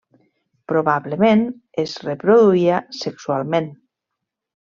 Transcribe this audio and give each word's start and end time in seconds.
Probablement, 0.71 1.43
es 1.83 1.93
reproduïa 2.07 2.81
sexualment. 3.01 3.69